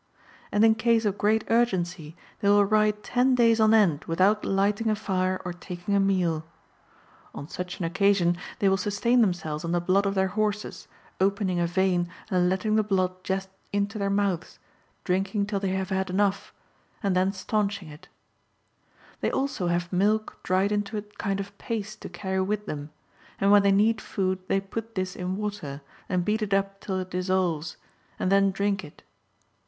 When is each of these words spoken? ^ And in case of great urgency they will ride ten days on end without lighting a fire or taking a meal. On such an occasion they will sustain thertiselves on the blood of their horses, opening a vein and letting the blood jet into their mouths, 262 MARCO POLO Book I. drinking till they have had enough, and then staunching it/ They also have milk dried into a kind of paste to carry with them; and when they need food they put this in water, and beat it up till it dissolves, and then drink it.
^ 0.01 0.03
And 0.51 0.65
in 0.65 0.73
case 0.73 1.05
of 1.05 1.19
great 1.19 1.43
urgency 1.51 2.15
they 2.39 2.49
will 2.49 2.65
ride 2.65 3.03
ten 3.03 3.35
days 3.35 3.59
on 3.59 3.71
end 3.71 4.03
without 4.05 4.43
lighting 4.43 4.89
a 4.89 4.95
fire 4.95 5.39
or 5.45 5.53
taking 5.53 5.93
a 5.93 5.99
meal. 5.99 6.43
On 7.35 7.47
such 7.47 7.77
an 7.77 7.85
occasion 7.85 8.35
they 8.57 8.67
will 8.67 8.77
sustain 8.77 9.21
thertiselves 9.23 9.63
on 9.63 9.73
the 9.73 9.79
blood 9.79 10.07
of 10.07 10.15
their 10.15 10.29
horses, 10.29 10.87
opening 11.19 11.59
a 11.59 11.67
vein 11.67 12.09
and 12.31 12.49
letting 12.49 12.77
the 12.77 12.83
blood 12.83 13.23
jet 13.23 13.47
into 13.71 13.99
their 13.99 14.09
mouths, 14.09 14.57
262 15.05 15.05
MARCO 15.05 15.05
POLO 15.05 15.05
Book 15.05 15.05
I. 15.05 15.05
drinking 15.05 15.45
till 15.45 15.59
they 15.59 15.77
have 15.77 15.89
had 15.95 16.09
enough, 16.11 16.53
and 17.03 17.15
then 17.15 17.31
staunching 17.31 17.89
it/ 17.89 18.07
They 19.19 19.29
also 19.29 19.67
have 19.67 19.93
milk 19.93 20.39
dried 20.41 20.71
into 20.71 20.97
a 20.97 21.03
kind 21.03 21.39
of 21.39 21.55
paste 21.59 22.01
to 22.01 22.09
carry 22.09 22.41
with 22.41 22.65
them; 22.65 22.89
and 23.39 23.51
when 23.51 23.61
they 23.61 23.71
need 23.71 24.01
food 24.01 24.39
they 24.47 24.59
put 24.59 24.95
this 24.95 25.15
in 25.15 25.37
water, 25.37 25.81
and 26.09 26.25
beat 26.25 26.41
it 26.41 26.55
up 26.55 26.79
till 26.79 26.97
it 26.99 27.11
dissolves, 27.11 27.77
and 28.17 28.31
then 28.31 28.49
drink 28.49 28.83
it. 28.83 29.03